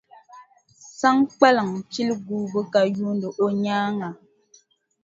Saŋkpaliŋ 0.99 1.69
pili 1.89 2.15
guubu 2.27 2.61
ka 2.73 2.81
yuuni 2.95 3.27
o 3.43 3.45
nyaaŋa. 3.63 4.09